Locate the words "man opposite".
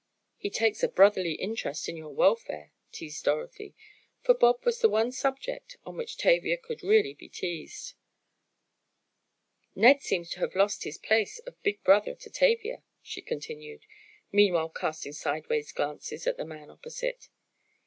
16.45-17.29